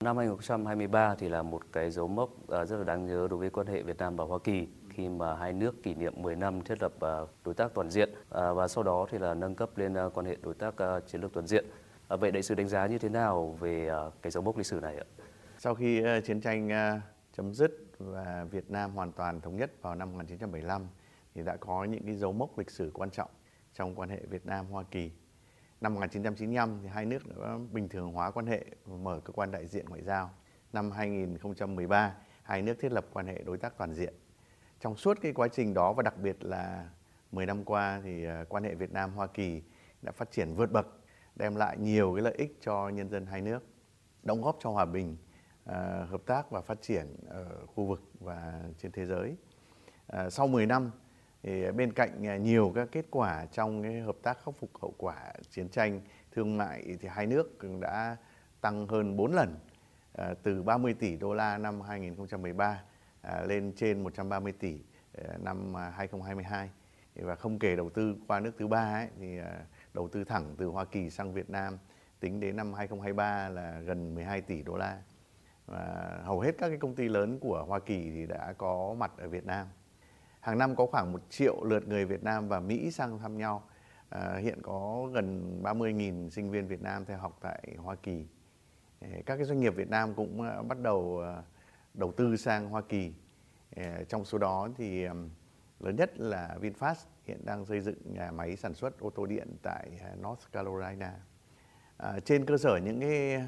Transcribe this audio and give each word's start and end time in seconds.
Năm 0.00 0.16
2023 0.16 1.14
thì 1.14 1.28
là 1.28 1.42
một 1.42 1.62
cái 1.72 1.90
dấu 1.90 2.08
mốc 2.08 2.50
à, 2.50 2.64
rất 2.64 2.76
là 2.76 2.84
đáng 2.84 3.06
nhớ 3.06 3.28
đối 3.30 3.38
với 3.38 3.50
quan 3.50 3.66
hệ 3.66 3.82
Việt 3.82 3.98
Nam 3.98 4.16
và 4.16 4.24
Hoa 4.24 4.38
Kỳ 4.44 4.68
khi 4.88 5.08
mà 5.08 5.34
hai 5.36 5.52
nước 5.52 5.82
kỷ 5.82 5.94
niệm 5.94 6.12
10 6.16 6.36
năm 6.36 6.60
thiết 6.60 6.82
lập 6.82 6.92
à, 7.00 7.18
đối 7.44 7.54
tác 7.54 7.74
toàn 7.74 7.90
diện 7.90 8.10
à, 8.30 8.52
và 8.52 8.68
sau 8.68 8.84
đó 8.84 9.06
thì 9.10 9.18
là 9.18 9.34
nâng 9.34 9.54
cấp 9.54 9.78
lên 9.78 9.94
quan 10.14 10.26
hệ 10.26 10.36
đối 10.42 10.54
tác 10.54 10.74
chiến 11.06 11.20
lược 11.20 11.32
toàn 11.32 11.46
diện. 11.46 11.64
Vậy 12.08 12.30
đại 12.30 12.42
sứ 12.42 12.54
đánh 12.54 12.68
giá 12.68 12.86
như 12.86 12.98
thế 12.98 13.08
nào 13.08 13.56
về 13.60 13.90
cái 14.22 14.30
dấu 14.30 14.42
mốc 14.42 14.56
lịch 14.56 14.66
sử 14.66 14.80
này 14.80 14.96
ạ? 14.96 15.04
Sau 15.58 15.74
khi 15.74 16.02
chiến 16.24 16.40
tranh 16.40 16.68
chấm 17.36 17.54
dứt 17.54 17.72
và 17.98 18.46
Việt 18.50 18.70
Nam 18.70 18.90
hoàn 18.94 19.12
toàn 19.12 19.40
thống 19.40 19.56
nhất 19.56 19.72
vào 19.82 19.94
năm 19.94 20.12
1975 20.12 20.86
thì 21.34 21.42
đã 21.42 21.56
có 21.56 21.84
những 21.84 22.04
cái 22.06 22.14
dấu 22.14 22.32
mốc 22.32 22.58
lịch 22.58 22.70
sử 22.70 22.90
quan 22.94 23.10
trọng 23.10 23.30
trong 23.74 23.94
quan 23.94 24.08
hệ 24.08 24.20
Việt 24.30 24.46
Nam 24.46 24.66
Hoa 24.66 24.84
Kỳ. 24.90 25.10
Năm 25.84 25.94
1995 25.94 26.78
thì 26.82 26.88
hai 26.88 27.06
nước 27.06 27.26
đã 27.26 27.58
bình 27.72 27.88
thường 27.88 28.12
hóa 28.12 28.30
quan 28.30 28.46
hệ 28.46 28.64
và 28.84 28.96
mở 28.96 29.20
cơ 29.24 29.32
quan 29.32 29.50
đại 29.50 29.66
diện 29.66 29.86
ngoại 29.88 30.02
giao. 30.02 30.30
Năm 30.72 30.90
2013 30.90 32.14
hai 32.42 32.62
nước 32.62 32.74
thiết 32.80 32.92
lập 32.92 33.06
quan 33.12 33.26
hệ 33.26 33.42
đối 33.42 33.58
tác 33.58 33.78
toàn 33.78 33.94
diện. 33.94 34.14
Trong 34.80 34.96
suốt 34.96 35.18
cái 35.22 35.32
quá 35.32 35.48
trình 35.48 35.74
đó 35.74 35.92
và 35.92 36.02
đặc 36.02 36.14
biệt 36.18 36.44
là 36.44 36.88
10 37.32 37.46
năm 37.46 37.64
qua 37.64 38.00
thì 38.04 38.24
à, 38.24 38.44
quan 38.48 38.64
hệ 38.64 38.74
Việt 38.74 38.92
Nam 38.92 39.12
Hoa 39.12 39.26
Kỳ 39.26 39.62
đã 40.02 40.12
phát 40.12 40.30
triển 40.30 40.54
vượt 40.54 40.72
bậc, 40.72 40.86
đem 41.36 41.56
lại 41.56 41.76
nhiều 41.78 42.14
cái 42.14 42.22
lợi 42.22 42.34
ích 42.38 42.58
cho 42.60 42.88
nhân 42.88 43.08
dân 43.08 43.26
hai 43.26 43.40
nước, 43.40 43.66
đóng 44.22 44.42
góp 44.42 44.56
cho 44.60 44.70
hòa 44.70 44.84
bình, 44.84 45.16
à, 45.64 46.06
hợp 46.10 46.20
tác 46.26 46.50
và 46.50 46.60
phát 46.60 46.82
triển 46.82 47.16
ở 47.28 47.66
khu 47.66 47.86
vực 47.86 48.02
và 48.20 48.62
trên 48.78 48.92
thế 48.92 49.06
giới. 49.06 49.36
À, 50.06 50.30
sau 50.30 50.46
10 50.46 50.66
năm 50.66 50.90
thì 51.44 51.64
à, 51.64 51.72
bên 51.72 51.92
cạnh 51.92 52.26
à, 52.26 52.36
nhiều 52.36 52.72
các 52.74 52.88
kết 52.92 53.06
quả 53.10 53.46
trong 53.46 53.82
cái 53.82 54.00
hợp 54.00 54.16
tác 54.22 54.44
khắc 54.44 54.54
phục 54.58 54.70
hậu 54.82 54.94
quả 54.98 55.32
chiến 55.50 55.68
tranh 55.68 56.00
thương 56.32 56.56
mại 56.56 56.96
thì 57.00 57.08
hai 57.08 57.26
nước 57.26 57.58
cũng 57.58 57.80
đã 57.80 58.16
tăng 58.60 58.86
hơn 58.86 59.16
4 59.16 59.32
lần 59.32 59.58
à, 60.12 60.34
từ 60.42 60.62
30 60.62 60.94
tỷ 60.94 61.16
đô 61.16 61.34
la 61.34 61.58
năm 61.58 61.80
2013 61.80 62.82
lên 63.46 63.72
trên 63.76 64.02
130 64.02 64.52
tỷ 64.52 64.78
năm 65.38 65.74
2022 65.74 66.70
và 67.14 67.34
không 67.34 67.58
kể 67.58 67.76
đầu 67.76 67.90
tư 67.90 68.16
qua 68.28 68.40
nước 68.40 68.52
thứ 68.58 68.66
ba 68.66 68.94
ấy, 68.94 69.08
thì 69.20 69.38
đầu 69.94 70.08
tư 70.08 70.24
thẳng 70.24 70.54
từ 70.58 70.66
Hoa 70.66 70.84
Kỳ 70.84 71.10
sang 71.10 71.32
Việt 71.32 71.50
Nam 71.50 71.78
tính 72.20 72.40
đến 72.40 72.56
năm 72.56 72.74
2023 72.74 73.48
là 73.48 73.80
gần 73.80 74.14
12 74.14 74.40
tỷ 74.40 74.62
đô 74.62 74.76
la. 74.76 75.02
Và 75.66 76.20
hầu 76.24 76.40
hết 76.40 76.52
các 76.58 76.68
cái 76.68 76.78
công 76.78 76.94
ty 76.94 77.08
lớn 77.08 77.38
của 77.38 77.64
Hoa 77.68 77.78
Kỳ 77.78 78.10
thì 78.10 78.26
đã 78.26 78.52
có 78.58 78.94
mặt 78.98 79.12
ở 79.18 79.28
Việt 79.28 79.46
Nam 79.46 79.66
hàng 80.44 80.58
năm 80.58 80.76
có 80.76 80.86
khoảng 80.86 81.12
1 81.12 81.20
triệu 81.30 81.64
lượt 81.64 81.88
người 81.88 82.04
Việt 82.04 82.24
Nam 82.24 82.48
và 82.48 82.60
Mỹ 82.60 82.90
sang 82.90 83.18
thăm 83.18 83.38
nhau. 83.38 83.62
À, 84.08 84.36
hiện 84.36 84.62
có 84.62 85.08
gần 85.12 85.60
30.000 85.62 86.30
sinh 86.30 86.50
viên 86.50 86.66
Việt 86.66 86.82
Nam 86.82 87.04
theo 87.04 87.18
học 87.18 87.38
tại 87.40 87.76
Hoa 87.78 87.94
Kỳ. 87.94 88.26
Các 89.00 89.36
cái 89.36 89.44
doanh 89.44 89.60
nghiệp 89.60 89.74
Việt 89.76 89.90
Nam 89.90 90.14
cũng 90.14 90.42
à, 90.42 90.62
bắt 90.62 90.78
đầu 90.80 91.20
à, 91.20 91.42
đầu 91.94 92.12
tư 92.12 92.36
sang 92.36 92.68
Hoa 92.68 92.82
Kỳ. 92.88 93.12
Trong 94.08 94.24
số 94.24 94.38
đó 94.38 94.68
thì 94.76 95.04
à, 95.04 95.14
lớn 95.80 95.96
nhất 95.96 96.18
là 96.18 96.56
VinFast 96.60 96.94
hiện 97.24 97.44
đang 97.44 97.64
xây 97.64 97.80
dựng 97.80 97.98
nhà 98.04 98.30
máy 98.30 98.56
sản 98.56 98.74
xuất 98.74 99.00
ô 99.00 99.10
tô 99.10 99.26
điện 99.26 99.56
tại 99.62 99.90
North 100.20 100.52
Carolina. 100.52 101.12
À, 101.96 102.20
trên 102.24 102.46
cơ 102.46 102.56
sở 102.56 102.76
những 102.84 103.00
cái 103.00 103.42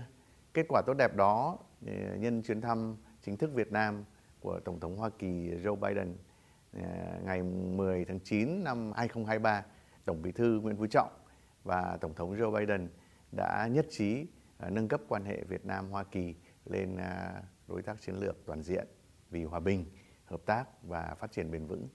kết 0.54 0.66
quả 0.68 0.82
tốt 0.86 0.94
đẹp 0.98 1.16
đó, 1.16 1.58
nhân 2.16 2.42
chuyến 2.42 2.60
thăm 2.60 2.96
chính 3.22 3.36
thức 3.36 3.50
Việt 3.54 3.72
Nam 3.72 4.04
của 4.40 4.60
Tổng 4.60 4.80
thống 4.80 4.96
Hoa 4.96 5.10
Kỳ 5.18 5.50
Joe 5.50 5.76
Biden 5.76 6.16
Ờ, 6.82 7.18
ngày 7.24 7.42
10 7.42 8.04
tháng 8.04 8.20
9 8.20 8.64
năm 8.64 8.92
2023, 8.96 9.64
Tổng 10.04 10.22
Bí 10.22 10.32
thư 10.32 10.60
Nguyễn 10.60 10.76
Phú 10.76 10.86
Trọng 10.86 11.10
và 11.64 11.98
Tổng 12.00 12.14
thống 12.14 12.36
Joe 12.36 12.58
Biden 12.58 12.88
đã 13.32 13.68
nhất 13.72 13.86
trí 13.90 14.26
ờ, 14.58 14.70
nâng 14.70 14.88
cấp 14.88 15.00
quan 15.08 15.24
hệ 15.24 15.44
Việt 15.48 15.66
Nam 15.66 15.90
Hoa 15.90 16.04
Kỳ 16.04 16.34
lên 16.64 16.96
ờ, 16.96 17.42
đối 17.68 17.82
tác 17.82 18.00
chiến 18.00 18.14
lược 18.14 18.46
toàn 18.46 18.62
diện 18.62 18.86
vì 19.30 19.44
hòa 19.44 19.60
bình, 19.60 19.84
hợp 20.24 20.40
tác 20.46 20.64
và 20.82 21.14
phát 21.18 21.32
triển 21.32 21.50
bền 21.50 21.66
vững. 21.66 21.88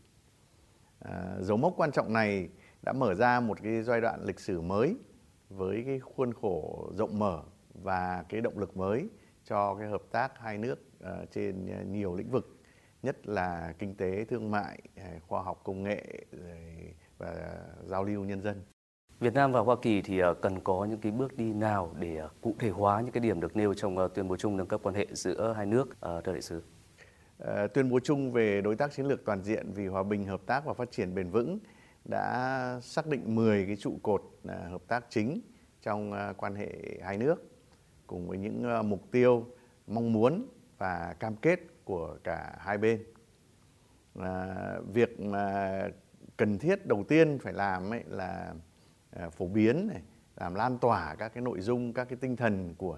Dấu 1.39 1.57
mốc 1.57 1.73
quan 1.77 1.91
trọng 1.91 2.13
này 2.13 2.49
đã 2.81 2.93
mở 2.93 3.13
ra 3.13 3.39
một 3.39 3.57
cái 3.63 3.83
giai 3.83 4.01
đoạn 4.01 4.23
lịch 4.23 4.39
sử 4.39 4.61
mới 4.61 4.97
với 5.49 5.83
cái 5.85 5.99
khuôn 5.99 6.33
khổ 6.33 6.89
rộng 6.97 7.19
mở 7.19 7.43
và 7.73 8.23
cái 8.29 8.41
động 8.41 8.57
lực 8.57 8.77
mới 8.77 9.09
cho 9.45 9.75
cái 9.75 9.87
hợp 9.87 10.01
tác 10.11 10.39
hai 10.39 10.57
nước 10.57 10.79
trên 11.31 11.69
nhiều 11.91 12.15
lĩnh 12.15 12.31
vực 12.31 12.60
nhất 13.03 13.27
là 13.27 13.73
kinh 13.79 13.95
tế, 13.95 14.25
thương 14.25 14.51
mại, 14.51 14.81
khoa 15.27 15.43
học 15.43 15.61
công 15.63 15.83
nghệ 15.83 16.25
và 17.17 17.59
giao 17.83 18.03
lưu 18.03 18.25
nhân 18.25 18.41
dân. 18.41 18.61
Việt 19.19 19.33
Nam 19.33 19.51
và 19.51 19.59
Hoa 19.59 19.75
Kỳ 19.81 20.01
thì 20.01 20.21
cần 20.41 20.59
có 20.59 20.85
những 20.85 20.99
cái 21.01 21.11
bước 21.11 21.37
đi 21.37 21.53
nào 21.53 21.95
để 21.99 22.21
cụ 22.41 22.55
thể 22.59 22.69
hóa 22.69 23.01
những 23.01 23.11
cái 23.11 23.21
điểm 23.21 23.41
được 23.41 23.55
nêu 23.55 23.73
trong 23.73 24.09
tuyên 24.15 24.27
bố 24.27 24.37
chung 24.37 24.57
nâng 24.57 24.67
cấp 24.67 24.79
quan 24.83 24.95
hệ 24.95 25.07
giữa 25.11 25.53
hai 25.57 25.65
nước, 25.65 25.89
thưa 26.01 26.31
đại 26.31 26.41
sứ? 26.41 26.63
À, 27.39 27.67
tuyên 27.67 27.89
bố 27.89 27.99
chung 27.99 28.31
về 28.31 28.61
đối 28.61 28.75
tác 28.75 28.91
chiến 28.91 29.05
lược 29.05 29.25
toàn 29.25 29.43
diện 29.43 29.71
vì 29.71 29.87
hòa 29.87 30.03
bình, 30.03 30.25
hợp 30.25 30.41
tác 30.45 30.65
và 30.65 30.73
phát 30.73 30.91
triển 30.91 31.15
bền 31.15 31.29
vững 31.29 31.59
đã 32.05 32.79
xác 32.81 33.07
định 33.07 33.35
10 33.35 33.65
cái 33.65 33.75
trụ 33.75 33.99
cột 34.03 34.21
hợp 34.45 34.81
tác 34.87 35.05
chính 35.09 35.41
trong 35.81 36.13
quan 36.37 36.55
hệ 36.55 36.99
hai 37.03 37.17
nước 37.17 37.35
cùng 38.07 38.27
với 38.27 38.37
những 38.37 38.89
mục 38.89 39.11
tiêu, 39.11 39.45
mong 39.87 40.13
muốn 40.13 40.47
và 40.77 41.15
cam 41.19 41.35
kết 41.35 41.59
của 41.85 42.17
cả 42.23 42.55
hai 42.59 42.77
bên. 42.77 43.03
À, 44.19 44.55
việc 44.93 45.19
mà 45.19 45.81
cần 46.37 46.57
thiết 46.57 46.85
đầu 46.85 47.03
tiên 47.07 47.39
phải 47.39 47.53
làm 47.53 47.93
ấy 47.93 48.03
là 48.07 48.53
à, 49.11 49.29
phổ 49.29 49.47
biến 49.47 49.87
này, 49.87 50.01
làm 50.35 50.55
lan 50.55 50.77
tỏa 50.77 51.15
các 51.15 51.33
cái 51.33 51.41
nội 51.41 51.61
dung, 51.61 51.93
các 51.93 52.09
cái 52.09 52.17
tinh 52.21 52.35
thần 52.35 52.75
của 52.77 52.97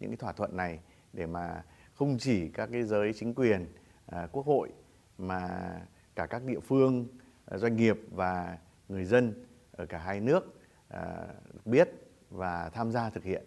những 0.00 0.10
cái 0.10 0.16
thỏa 0.16 0.32
thuận 0.32 0.56
này 0.56 0.80
để 1.12 1.26
mà 1.26 1.64
không 1.94 2.18
chỉ 2.18 2.48
các 2.48 2.68
cái 2.72 2.82
giới 2.82 3.12
chính 3.12 3.34
quyền, 3.34 3.66
à, 4.06 4.28
quốc 4.32 4.46
hội 4.46 4.68
mà 5.18 5.70
cả 6.14 6.26
các 6.26 6.44
địa 6.44 6.60
phương, 6.60 7.06
à, 7.46 7.58
doanh 7.58 7.76
nghiệp 7.76 7.98
và 8.10 8.58
người 8.88 9.04
dân 9.04 9.44
ở 9.72 9.86
cả 9.86 9.98
hai 9.98 10.20
nước 10.20 10.60
à, 10.88 11.26
biết 11.64 11.88
và 12.30 12.70
tham 12.74 12.92
gia 12.92 13.10
thực 13.10 13.24
hiện. 13.24 13.44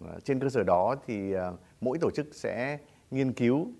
À, 0.00 0.12
trên 0.24 0.40
cơ 0.40 0.48
sở 0.48 0.62
đó 0.62 0.96
thì 1.06 1.32
à, 1.32 1.52
mỗi 1.80 1.98
tổ 2.00 2.10
chức 2.10 2.26
sẽ 2.32 2.78
nghiên 3.10 3.32
cứu 3.32 3.72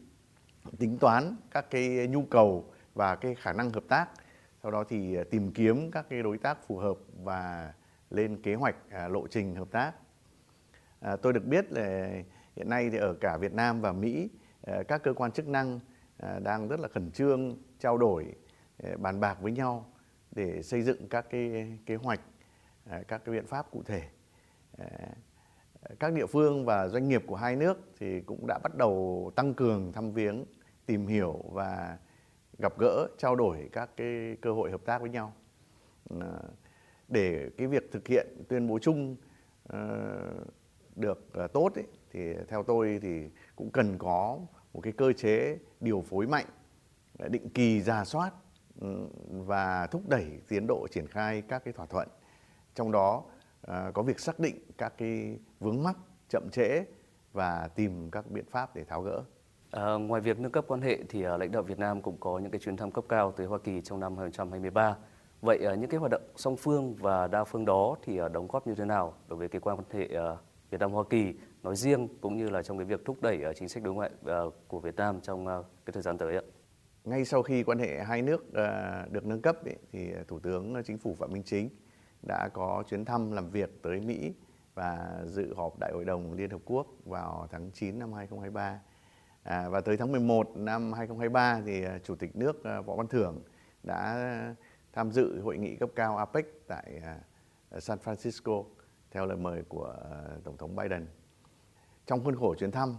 tính 0.78 0.98
toán 0.98 1.36
các 1.50 1.70
cái 1.70 2.08
nhu 2.08 2.22
cầu 2.22 2.72
và 2.94 3.16
cái 3.16 3.34
khả 3.34 3.52
năng 3.52 3.70
hợp 3.70 3.84
tác. 3.88 4.06
Sau 4.62 4.70
đó 4.70 4.84
thì 4.88 5.16
à, 5.16 5.24
tìm 5.30 5.52
kiếm 5.52 5.90
các 5.90 6.06
cái 6.08 6.22
đối 6.22 6.38
tác 6.38 6.66
phù 6.66 6.76
hợp 6.76 6.98
và 7.22 7.72
lên 8.10 8.42
kế 8.42 8.54
hoạch 8.54 8.76
à, 8.90 9.08
lộ 9.08 9.26
trình 9.26 9.54
hợp 9.54 9.68
tác. 9.70 9.92
À, 11.00 11.16
tôi 11.16 11.32
được 11.32 11.44
biết 11.44 11.72
là 11.72 12.10
hiện 12.56 12.68
nay 12.68 12.90
thì 12.90 12.98
ở 12.98 13.14
cả 13.20 13.36
Việt 13.36 13.52
Nam 13.52 13.80
và 13.80 13.92
Mỹ 13.92 14.28
à, 14.62 14.82
các 14.88 15.02
cơ 15.02 15.12
quan 15.12 15.32
chức 15.32 15.48
năng 15.48 15.80
đang 16.42 16.68
rất 16.68 16.80
là 16.80 16.88
khẩn 16.88 17.10
trương 17.10 17.56
trao 17.78 17.98
đổi 17.98 18.34
bàn 18.98 19.20
bạc 19.20 19.38
với 19.40 19.52
nhau 19.52 19.92
để 20.30 20.62
xây 20.62 20.82
dựng 20.82 21.08
các 21.08 21.26
cái 21.30 21.78
kế 21.86 21.94
hoạch 21.94 22.20
các 23.08 23.24
cái 23.24 23.34
biện 23.34 23.46
pháp 23.46 23.70
cụ 23.70 23.82
thể 23.82 24.02
các 26.00 26.12
địa 26.12 26.26
phương 26.26 26.64
và 26.64 26.88
doanh 26.88 27.08
nghiệp 27.08 27.22
của 27.26 27.36
hai 27.36 27.56
nước 27.56 27.78
thì 27.98 28.20
cũng 28.20 28.46
đã 28.46 28.58
bắt 28.62 28.74
đầu 28.76 29.32
tăng 29.36 29.54
cường 29.54 29.92
thăm 29.92 30.12
viếng, 30.12 30.44
tìm 30.86 31.06
hiểu 31.06 31.44
và 31.52 31.98
gặp 32.58 32.78
gỡ, 32.78 33.08
trao 33.18 33.36
đổi 33.36 33.68
các 33.72 33.90
cái 33.96 34.36
cơ 34.40 34.52
hội 34.52 34.70
hợp 34.70 34.80
tác 34.84 35.00
với 35.00 35.10
nhau. 35.10 35.32
Ờ, 36.20 36.42
để 37.08 37.50
cái 37.58 37.66
việc 37.66 37.92
thực 37.92 38.08
hiện 38.08 38.26
tuyên 38.48 38.68
bố 38.68 38.78
chung 38.78 39.16
ờ, 39.68 39.80
được 40.96 41.32
ờ, 41.32 41.46
tốt 41.46 41.70
ấy, 41.74 41.86
thì 42.12 42.34
theo 42.48 42.62
tôi 42.62 42.98
thì 43.02 43.28
cũng 43.56 43.70
cần 43.70 43.98
có 43.98 44.38
một 44.74 44.80
cái 44.80 44.92
cơ 44.92 45.12
chế 45.12 45.58
điều 45.80 46.00
phối 46.00 46.26
mạnh, 46.26 46.46
định 47.28 47.48
kỳ 47.48 47.80
ra 47.80 48.04
soát 48.04 48.30
ừ, 48.80 49.06
và 49.28 49.86
thúc 49.86 50.02
đẩy 50.08 50.26
tiến 50.48 50.66
độ 50.66 50.86
triển 50.90 51.06
khai 51.06 51.42
các 51.42 51.64
cái 51.64 51.72
thỏa 51.72 51.86
thuận. 51.86 52.08
Trong 52.74 52.92
đó 52.92 53.24
À, 53.62 53.90
có 53.94 54.02
việc 54.02 54.20
xác 54.20 54.38
định 54.38 54.58
các 54.78 54.92
cái 54.98 55.38
vướng 55.60 55.82
mắc 55.82 55.96
chậm 56.28 56.48
trễ 56.52 56.84
và 57.32 57.68
tìm 57.74 58.10
các 58.10 58.30
biện 58.30 58.44
pháp 58.50 58.76
để 58.76 58.84
tháo 58.84 59.02
gỡ. 59.02 59.22
À, 59.70 59.92
ngoài 59.92 60.20
việc 60.20 60.38
nâng 60.38 60.52
cấp 60.52 60.64
quan 60.68 60.80
hệ 60.80 60.98
thì 61.08 61.28
uh, 61.28 61.40
lãnh 61.40 61.52
đạo 61.52 61.62
Việt 61.62 61.78
Nam 61.78 62.02
cũng 62.02 62.16
có 62.20 62.38
những 62.38 62.50
cái 62.50 62.58
chuyến 62.58 62.76
thăm 62.76 62.90
cấp 62.90 63.04
cao 63.08 63.32
tới 63.32 63.46
Hoa 63.46 63.58
Kỳ 63.58 63.80
trong 63.80 64.00
năm 64.00 64.16
2023. 64.16 64.96
Vậy 65.40 65.58
uh, 65.72 65.78
những 65.78 65.90
cái 65.90 66.00
hoạt 66.00 66.10
động 66.10 66.22
song 66.36 66.56
phương 66.56 66.94
và 66.94 67.26
đa 67.26 67.44
phương 67.44 67.64
đó 67.64 67.96
thì 68.02 68.20
uh, 68.22 68.32
đóng 68.32 68.48
góp 68.48 68.66
như 68.66 68.74
thế 68.74 68.84
nào 68.84 69.14
đối 69.28 69.38
với 69.38 69.48
cái 69.48 69.60
quan 69.60 69.78
hệ 69.90 70.04
uh, 70.04 70.38
Việt 70.70 70.80
Nam 70.80 70.92
Hoa 70.92 71.04
Kỳ 71.10 71.34
nói 71.62 71.76
riêng 71.76 72.08
cũng 72.20 72.36
như 72.36 72.48
là 72.50 72.62
trong 72.62 72.78
cái 72.78 72.84
việc 72.84 73.04
thúc 73.04 73.16
đẩy 73.22 73.44
uh, 73.50 73.56
chính 73.56 73.68
sách 73.68 73.82
đối 73.82 73.94
ngoại 73.94 74.10
uh, 74.46 74.54
của 74.68 74.80
Việt 74.80 74.96
Nam 74.96 75.20
trong 75.20 75.46
uh, 75.46 75.66
cái 75.86 75.92
thời 75.92 76.02
gian 76.02 76.18
tới 76.18 76.36
ạ? 76.36 76.42
Ngay 77.04 77.24
sau 77.24 77.42
khi 77.42 77.62
quan 77.62 77.78
hệ 77.78 78.04
hai 78.04 78.22
nước 78.22 78.46
uh, 78.48 79.12
được 79.12 79.26
nâng 79.26 79.42
cấp 79.42 79.64
ấy, 79.64 79.76
thì 79.92 80.10
Thủ 80.28 80.38
tướng 80.38 80.82
Chính 80.84 80.98
phủ 80.98 81.14
Phạm 81.14 81.32
Minh 81.32 81.42
Chính 81.42 81.68
đã 82.22 82.48
có 82.48 82.84
chuyến 82.88 83.04
thăm 83.04 83.32
làm 83.32 83.50
việc 83.50 83.82
tới 83.82 84.00
Mỹ 84.00 84.32
và 84.74 85.20
dự 85.26 85.54
họp 85.54 85.78
Đại 85.78 85.92
hội 85.92 86.04
đồng 86.04 86.32
Liên 86.32 86.50
Hợp 86.50 86.60
Quốc 86.64 86.86
vào 87.04 87.48
tháng 87.50 87.70
9 87.74 87.98
năm 87.98 88.12
2023. 88.12 88.80
À, 89.42 89.68
và 89.68 89.80
tới 89.80 89.96
tháng 89.96 90.12
11 90.12 90.50
năm 90.56 90.92
2023 90.92 91.60
thì 91.66 91.84
à, 91.84 91.98
Chủ 92.04 92.14
tịch 92.14 92.36
nước 92.36 92.64
à, 92.64 92.80
Võ 92.80 92.96
Văn 92.96 93.08
Thưởng 93.08 93.42
đã 93.82 94.54
tham 94.92 95.12
dự 95.12 95.40
hội 95.40 95.58
nghị 95.58 95.76
cấp 95.76 95.90
cao 95.96 96.16
APEC 96.16 96.46
tại 96.66 97.00
à, 97.04 97.20
San 97.80 97.98
Francisco 98.04 98.64
theo 99.10 99.26
lời 99.26 99.36
mời 99.36 99.62
của 99.68 99.94
Tổng 100.44 100.56
thống 100.56 100.76
Biden. 100.76 101.06
Trong 102.06 102.24
khuôn 102.24 102.36
khổ 102.36 102.54
chuyến 102.58 102.70
thăm 102.70 102.94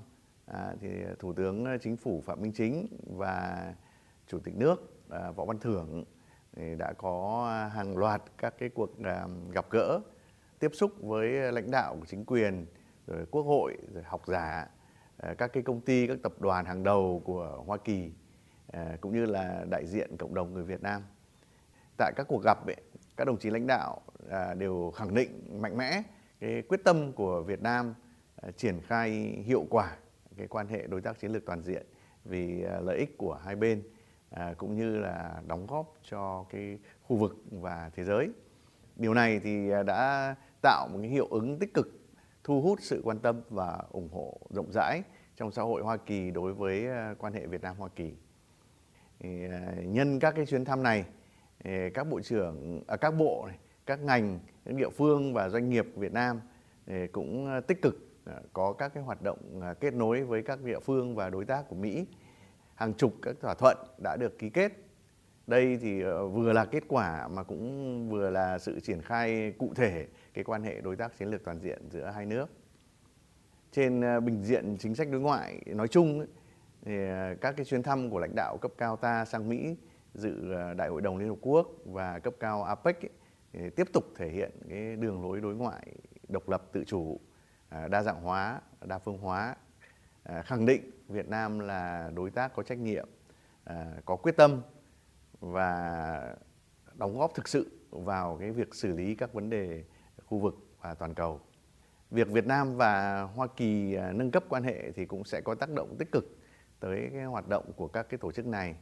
à, 0.45 0.75
thì 0.81 0.89
Thủ 1.19 1.33
tướng 1.33 1.65
Chính 1.81 1.97
phủ 1.97 2.23
Phạm 2.25 2.41
Minh 2.41 2.53
Chính 2.53 2.87
và 3.17 3.73
Chủ 4.27 4.39
tịch 4.39 4.55
nước 4.55 5.05
à, 5.09 5.31
Võ 5.31 5.45
Văn 5.45 5.59
Thưởng 5.59 6.03
đã 6.53 6.93
có 6.97 7.45
à, 7.49 7.67
hàng 7.67 7.97
loạt 7.97 8.21
các 8.37 8.53
cái 8.57 8.69
cuộc 8.69 9.03
à, 9.03 9.27
gặp 9.51 9.65
gỡ 9.69 9.99
tiếp 10.59 10.71
xúc 10.73 10.91
với 11.01 11.51
lãnh 11.51 11.71
đạo 11.71 11.95
của 11.99 12.05
chính 12.05 12.25
quyền 12.25 12.65
rồi 13.07 13.25
quốc 13.31 13.43
hội 13.43 13.77
rồi 13.93 14.03
học 14.03 14.21
giả 14.27 14.67
à, 15.17 15.33
các 15.37 15.53
cái 15.53 15.63
công 15.63 15.81
ty 15.81 16.07
các 16.07 16.17
tập 16.23 16.33
đoàn 16.39 16.65
hàng 16.65 16.83
đầu 16.83 17.21
của 17.25 17.63
Hoa 17.65 17.77
Kỳ 17.77 18.11
cũng 19.01 19.13
như 19.13 19.25
là 19.25 19.65
đại 19.69 19.85
diện 19.85 20.17
cộng 20.17 20.33
đồng 20.33 20.53
người 20.53 20.63
Việt 20.63 20.81
Nam. 20.81 21.01
Tại 21.97 22.13
các 22.15 22.27
cuộc 22.27 22.43
gặp 22.43 22.65
ấy, 22.67 22.75
các 23.17 23.25
đồng 23.25 23.37
chí 23.37 23.49
lãnh 23.49 23.67
đạo 23.67 24.01
đều 24.57 24.91
khẳng 24.95 25.13
định 25.13 25.61
mạnh 25.61 25.77
mẽ 25.77 26.03
cái 26.39 26.61
quyết 26.61 26.83
tâm 26.83 27.13
của 27.13 27.43
Việt 27.43 27.61
Nam 27.61 27.93
triển 28.55 28.81
khai 28.81 29.09
hiệu 29.45 29.65
quả 29.69 29.97
cái 30.37 30.47
quan 30.47 30.67
hệ 30.67 30.87
đối 30.87 31.01
tác 31.01 31.19
chiến 31.19 31.31
lược 31.31 31.45
toàn 31.45 31.61
diện 31.61 31.85
vì 32.25 32.63
lợi 32.81 32.97
ích 32.97 33.17
của 33.17 33.33
hai 33.45 33.55
bên 33.55 33.83
à, 34.29 34.53
cũng 34.57 34.75
như 34.75 34.99
là 34.99 35.41
đóng 35.47 35.67
góp 35.67 35.93
cho 36.03 36.45
cái 36.49 36.79
khu 37.01 37.15
vực 37.17 37.35
và 37.51 37.91
thế 37.95 38.03
giới. 38.03 38.29
Điều 38.95 39.13
này 39.13 39.39
thì 39.39 39.69
à, 39.71 39.83
đã 39.83 40.35
tạo 40.61 40.87
một 40.91 40.99
cái 41.01 41.09
hiệu 41.09 41.27
ứng 41.31 41.59
tích 41.59 41.73
cực 41.73 41.99
thu 42.43 42.61
hút 42.61 42.79
sự 42.81 43.01
quan 43.03 43.19
tâm 43.19 43.41
và 43.49 43.83
ủng 43.91 44.09
hộ 44.11 44.39
rộng 44.49 44.71
rãi 44.71 45.03
trong 45.35 45.51
xã 45.51 45.61
hội 45.61 45.81
Hoa 45.81 45.97
Kỳ 45.97 46.31
đối 46.31 46.53
với 46.53 46.87
à, 46.87 47.15
quan 47.19 47.33
hệ 47.33 47.45
Việt 47.45 47.61
Nam 47.61 47.75
Hoa 47.77 47.89
Kỳ. 47.95 48.13
À, 49.23 49.73
nhân 49.83 50.19
các 50.19 50.33
cái 50.35 50.45
chuyến 50.45 50.65
thăm 50.65 50.83
này 50.83 51.05
các 51.93 52.07
bộ 52.09 52.21
trưởng 52.21 52.83
à, 52.87 52.97
các 52.97 53.11
bộ 53.11 53.45
này, 53.47 53.57
các 53.85 53.99
ngành 53.99 54.39
các 54.65 54.75
địa 54.75 54.89
phương 54.89 55.33
và 55.33 55.49
doanh 55.49 55.69
nghiệp 55.69 55.85
Việt 55.95 56.13
Nam 56.13 56.41
cũng 57.11 57.61
tích 57.67 57.81
cực 57.81 57.95
có 58.53 58.73
các 58.73 58.93
cái 58.93 59.03
hoạt 59.03 59.21
động 59.21 59.61
kết 59.79 59.93
nối 59.93 60.23
với 60.23 60.41
các 60.43 60.61
địa 60.61 60.79
phương 60.79 61.15
và 61.15 61.29
đối 61.29 61.45
tác 61.45 61.69
của 61.69 61.75
Mỹ 61.75 62.05
hàng 62.79 62.93
chục 62.93 63.13
các 63.21 63.35
thỏa 63.41 63.53
thuận 63.53 63.77
đã 64.03 64.17
được 64.19 64.39
ký 64.39 64.49
kết. 64.49 64.71
Đây 65.47 65.77
thì 65.81 66.01
ờ, 66.01 66.27
vừa 66.27 66.53
là 66.53 66.65
kết 66.65 66.83
quả 66.87 67.27
mà 67.27 67.43
cũng 67.43 68.09
vừa 68.09 68.29
là 68.29 68.59
sự 68.59 68.79
triển 68.79 69.01
khai 69.01 69.53
cụ 69.57 69.73
thể 69.75 70.07
cái 70.33 70.43
quan 70.43 70.63
hệ 70.63 70.81
đối 70.81 70.95
tác 70.95 71.17
chiến 71.17 71.27
lược 71.27 71.43
toàn 71.43 71.59
diện 71.59 71.89
giữa 71.89 72.11
hai 72.15 72.25
nước. 72.25 72.49
Trên 73.71 74.01
ờ, 74.01 74.19
bình 74.19 74.43
diện 74.43 74.77
chính 74.79 74.95
sách 74.95 75.07
đối 75.11 75.21
ngoại 75.21 75.61
nói 75.65 75.87
chung 75.87 76.25
thì 76.81 77.07
ờ, 77.07 77.35
các 77.41 77.55
cái 77.57 77.65
chuyến 77.65 77.83
thăm 77.83 78.09
của 78.09 78.19
lãnh 78.19 78.35
đạo 78.35 78.57
cấp 78.61 78.71
cao 78.77 78.95
ta 78.95 79.25
sang 79.25 79.49
Mỹ 79.49 79.75
dự 80.13 80.53
đại 80.77 80.89
hội 80.89 81.01
đồng 81.01 81.17
Liên 81.17 81.29
Hợp 81.29 81.37
Quốc 81.41 81.67
và 81.85 82.19
cấp 82.19 82.33
cao 82.39 82.63
APEC 82.63 83.05
ấy, 83.05 83.09
thì 83.53 83.69
tiếp 83.69 83.87
tục 83.93 84.03
thể 84.15 84.29
hiện 84.29 84.51
cái 84.69 84.95
đường 84.95 85.23
lối 85.23 85.41
đối 85.41 85.55
ngoại 85.55 85.93
độc 86.27 86.49
lập 86.49 86.63
tự 86.71 86.83
chủ 86.83 87.19
à, 87.69 87.87
đa 87.87 88.03
dạng 88.03 88.21
hóa 88.21 88.61
đa 88.85 88.99
phương 88.99 89.17
hóa. 89.17 89.55
À, 90.23 90.41
khẳng 90.41 90.65
định 90.65 90.91
Việt 91.07 91.27
Nam 91.27 91.59
là 91.59 92.11
đối 92.15 92.29
tác 92.29 92.53
có 92.55 92.63
trách 92.63 92.77
nhiệm 92.77 93.09
à, 93.63 93.93
có 94.05 94.15
quyết 94.15 94.37
tâm 94.37 94.61
và 95.39 96.35
đóng 96.93 97.19
góp 97.19 97.33
thực 97.35 97.47
sự 97.47 97.79
vào 97.89 98.37
cái 98.39 98.51
việc 98.51 98.75
xử 98.75 98.97
lý 98.97 99.15
các 99.15 99.33
vấn 99.33 99.49
đề 99.49 99.83
khu 100.25 100.39
vực 100.39 100.55
và 100.81 100.93
toàn 100.93 101.13
cầu. 101.13 101.41
Việc 102.11 102.27
Việt 102.27 102.45
Nam 102.45 102.75
và 102.75 103.21
Hoa 103.21 103.47
Kỳ 103.47 103.93
à, 103.93 104.11
nâng 104.11 104.31
cấp 104.31 104.43
quan 104.49 104.63
hệ 104.63 104.91
thì 104.91 105.05
cũng 105.05 105.23
sẽ 105.23 105.41
có 105.41 105.55
tác 105.55 105.69
động 105.69 105.95
tích 105.99 106.11
cực 106.11 106.37
tới 106.79 107.09
cái 107.13 107.23
hoạt 107.23 107.47
động 107.47 107.71
của 107.75 107.87
các 107.87 108.09
cái 108.09 108.17
tổ 108.17 108.31
chức 108.31 108.47
này, 108.47 108.75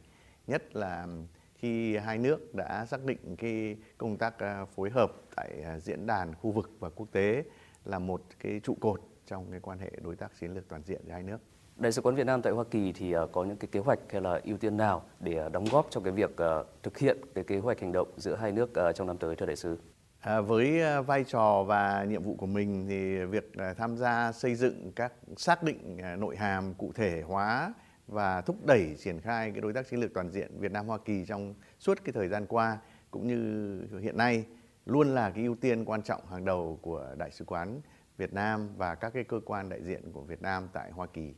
nhất 0.46 0.76
là 0.76 1.06
khi 1.54 1.96
hai 1.96 2.18
nước 2.18 2.54
đã 2.54 2.86
xác 2.86 3.04
định 3.04 3.36
cái 3.36 3.76
công 3.98 4.16
tác 4.16 4.34
phối 4.74 4.90
hợp 4.90 5.12
tại 5.36 5.64
diễn 5.80 6.06
đàn 6.06 6.34
khu 6.34 6.50
vực 6.50 6.70
và 6.78 6.90
quốc 6.90 7.08
tế 7.12 7.44
là 7.84 7.98
một 7.98 8.22
cái 8.38 8.60
trụ 8.64 8.76
cột 8.80 9.00
trong 9.28 9.50
cái 9.50 9.60
quan 9.60 9.78
hệ 9.78 9.90
đối 10.02 10.16
tác 10.16 10.32
chiến 10.40 10.54
lược 10.54 10.68
toàn 10.68 10.82
diện 10.82 11.00
giữa 11.06 11.12
hai 11.12 11.22
nước. 11.22 11.38
Đại 11.76 11.92
sứ 11.92 12.02
quán 12.02 12.14
Việt 12.14 12.26
Nam 12.26 12.42
tại 12.42 12.52
Hoa 12.52 12.64
Kỳ 12.70 12.92
thì 12.92 13.12
ờ, 13.12 13.26
có 13.26 13.44
những 13.44 13.56
cái 13.56 13.68
kế 13.72 13.80
hoạch 13.80 13.98
hay 14.10 14.20
là 14.20 14.40
ưu 14.44 14.56
tiên 14.56 14.76
nào 14.76 15.02
để 15.20 15.34
ờ, 15.34 15.48
đóng 15.48 15.64
góp 15.72 15.86
cho 15.90 16.00
cái 16.00 16.12
việc 16.12 16.36
ờ, 16.36 16.64
thực 16.82 16.98
hiện 16.98 17.18
cái 17.34 17.44
kế 17.44 17.58
hoạch 17.58 17.80
hành 17.80 17.92
động 17.92 18.08
giữa 18.16 18.36
hai 18.36 18.52
nước 18.52 18.70
trong 18.94 19.06
năm 19.06 19.18
tới 19.18 19.36
thưa 19.36 19.46
đại 19.46 19.56
sứ? 19.56 19.78
À, 20.20 20.40
với 20.40 20.80
vai 21.02 21.24
trò 21.24 21.62
và 21.62 22.04
nhiệm 22.08 22.22
vụ 22.22 22.34
của 22.34 22.46
mình 22.46 22.86
thì 22.88 23.24
việc 23.24 23.52
tham 23.76 23.96
gia 23.96 24.32
xây 24.32 24.54
dựng 24.54 24.92
các 24.96 25.12
xác 25.36 25.62
định 25.62 25.98
nội 26.18 26.36
hàm 26.36 26.74
cụ 26.74 26.92
thể 26.94 27.22
hóa 27.26 27.74
và 28.06 28.40
thúc 28.40 28.56
đẩy 28.66 28.96
triển 28.98 29.20
khai 29.20 29.50
cái 29.50 29.60
đối 29.60 29.72
tác 29.72 29.88
chiến 29.88 30.00
lược 30.00 30.14
toàn 30.14 30.30
diện 30.30 30.60
Việt 30.60 30.72
Nam 30.72 30.86
Hoa 30.86 30.98
Kỳ 31.04 31.24
trong 31.26 31.54
suốt 31.78 31.98
cái 32.04 32.12
thời 32.12 32.28
gian 32.28 32.46
qua 32.46 32.78
cũng 33.10 33.26
như 33.26 33.98
hiện 34.00 34.16
nay 34.16 34.44
luôn 34.86 35.14
là 35.14 35.30
cái 35.30 35.44
ưu 35.44 35.54
tiên 35.54 35.84
quan 35.84 36.02
trọng 36.02 36.26
hàng 36.26 36.44
đầu 36.44 36.78
của 36.82 37.06
đại 37.18 37.30
sứ 37.30 37.44
quán 37.44 37.80
Việt 38.18 38.32
Nam 38.32 38.68
và 38.76 38.94
các 38.94 39.10
cái 39.10 39.24
cơ 39.24 39.40
quan 39.44 39.68
đại 39.68 39.82
diện 39.82 40.12
của 40.12 40.20
Việt 40.20 40.42
Nam 40.42 40.68
tại 40.72 40.90
Hoa 40.90 41.06
Kỳ 41.06 41.34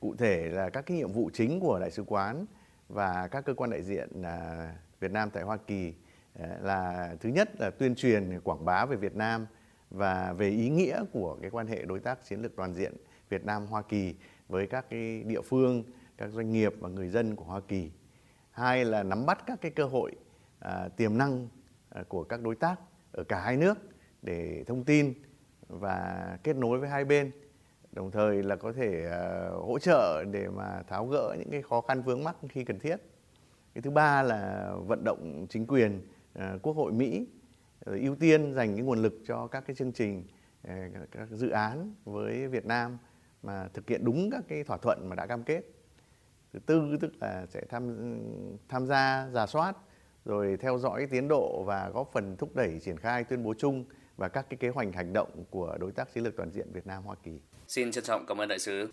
cụ 0.00 0.14
thể 0.18 0.48
là 0.50 0.70
các 0.70 0.86
cái 0.86 0.96
nhiệm 0.96 1.12
vụ 1.12 1.30
chính 1.32 1.60
của 1.60 1.78
đại 1.80 1.90
sứ 1.90 2.04
quán 2.06 2.46
và 2.88 3.28
các 3.28 3.44
cơ 3.44 3.54
quan 3.54 3.70
đại 3.70 3.82
diện 3.82 4.22
à, 4.22 4.72
Việt 5.00 5.12
Nam 5.12 5.30
tại 5.30 5.42
Hoa 5.42 5.56
Kỳ 5.56 5.94
à, 6.40 6.58
là 6.60 7.14
thứ 7.20 7.28
nhất 7.28 7.60
là 7.60 7.70
tuyên 7.70 7.94
truyền 7.94 8.30
à, 8.30 8.38
quảng 8.44 8.64
bá 8.64 8.86
về 8.86 8.96
Việt 8.96 9.16
Nam 9.16 9.46
và 9.90 10.32
về 10.32 10.48
ý 10.48 10.68
nghĩa 10.68 11.04
của 11.12 11.38
cái 11.42 11.50
quan 11.50 11.66
hệ 11.66 11.84
đối 11.84 12.00
tác 12.00 12.24
chiến 12.24 12.42
lược 12.42 12.56
toàn 12.56 12.74
diện 12.74 12.92
Việt 13.28 13.44
Nam 13.44 13.66
Hoa 13.66 13.82
Kỳ 13.82 14.14
với 14.48 14.66
các 14.66 14.86
cái 14.90 15.22
địa 15.22 15.40
phương, 15.40 15.84
các 16.16 16.30
doanh 16.30 16.52
nghiệp 16.52 16.74
và 16.80 16.88
người 16.88 17.08
dân 17.08 17.36
của 17.36 17.44
Hoa 17.44 17.60
Kỳ. 17.68 17.90
Hai 18.50 18.84
là 18.84 19.02
nắm 19.02 19.26
bắt 19.26 19.38
các 19.46 19.58
cái 19.60 19.70
cơ 19.70 19.84
hội 19.84 20.12
à, 20.58 20.88
tiềm 20.96 21.18
năng 21.18 21.48
à, 21.90 22.02
của 22.08 22.24
các 22.24 22.40
đối 22.42 22.54
tác 22.54 22.76
ở 23.12 23.24
cả 23.24 23.40
hai 23.40 23.56
nước 23.56 23.78
để 24.22 24.64
thông 24.66 24.84
tin 24.84 25.14
và 25.68 26.38
kết 26.42 26.56
nối 26.56 26.78
với 26.78 26.88
hai 26.88 27.04
bên 27.04 27.30
đồng 27.92 28.10
thời 28.10 28.42
là 28.42 28.56
có 28.56 28.72
thể 28.72 29.06
uh, 29.06 29.66
hỗ 29.66 29.78
trợ 29.78 30.24
để 30.30 30.48
mà 30.48 30.82
tháo 30.88 31.06
gỡ 31.06 31.36
những 31.38 31.50
cái 31.50 31.62
khó 31.62 31.80
khăn 31.80 32.02
vướng 32.02 32.24
mắc 32.24 32.36
khi 32.48 32.64
cần 32.64 32.78
thiết. 32.78 32.96
Cái 33.74 33.82
thứ 33.82 33.90
ba 33.90 34.22
là 34.22 34.72
vận 34.86 35.04
động 35.04 35.46
chính 35.48 35.66
quyền 35.66 36.00
uh, 36.38 36.62
quốc 36.62 36.76
hội 36.76 36.92
mỹ 36.92 37.26
uh, 37.90 38.00
ưu 38.00 38.16
tiên 38.16 38.54
dành 38.54 38.76
cái 38.76 38.84
nguồn 38.84 38.98
lực 38.98 39.14
cho 39.26 39.46
các 39.46 39.64
cái 39.66 39.76
chương 39.76 39.92
trình 39.92 40.24
các 41.10 41.28
dự 41.30 41.50
án 41.50 41.94
với 42.04 42.48
việt 42.48 42.66
nam 42.66 42.98
mà 43.42 43.68
thực 43.74 43.88
hiện 43.88 44.04
đúng 44.04 44.30
các 44.30 44.44
cái 44.48 44.64
thỏa 44.64 44.76
thuận 44.76 45.08
mà 45.08 45.16
đã 45.16 45.26
cam 45.26 45.42
kết. 45.42 45.62
Thứ 46.52 46.58
tư 46.58 46.96
tức 47.00 47.12
là 47.20 47.46
sẽ 47.46 47.62
tham 47.68 47.96
tham 48.68 48.86
gia 48.86 49.28
giả 49.32 49.46
soát 49.46 49.76
rồi 50.24 50.56
theo 50.56 50.78
dõi 50.78 51.06
tiến 51.10 51.28
độ 51.28 51.62
và 51.66 51.90
góp 51.90 52.12
phần 52.12 52.36
thúc 52.36 52.56
đẩy 52.56 52.80
triển 52.80 52.96
khai 52.96 53.24
tuyên 53.24 53.42
bố 53.42 53.54
chung 53.58 53.84
và 54.18 54.28
các 54.28 54.46
cái 54.50 54.56
kế 54.56 54.68
hoạch 54.68 54.88
hành 54.94 55.12
động 55.12 55.44
của 55.50 55.76
đối 55.80 55.92
tác 55.92 56.14
chiến 56.14 56.24
lược 56.24 56.36
toàn 56.36 56.50
diện 56.50 56.72
Việt 56.72 56.86
Nam 56.86 57.02
Hoa 57.02 57.16
Kỳ. 57.22 57.40
Xin 57.68 57.90
trân 57.90 58.04
trọng 58.04 58.26
cảm 58.26 58.40
ơn 58.40 58.48
đại 58.48 58.58
sứ. 58.58 58.88